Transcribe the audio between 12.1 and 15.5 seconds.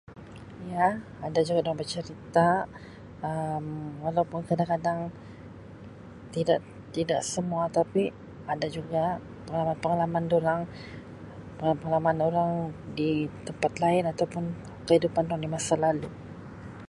dorang di tempat lain atau pun kehidupan dorang di